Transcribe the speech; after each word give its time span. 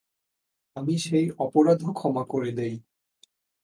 আমি 0.75 0.95
সেই 0.99 1.27
অপরাধও 1.37 1.91
ক্ষমা 1.93 2.23
করে 2.23 2.51
দেই। 2.51 2.75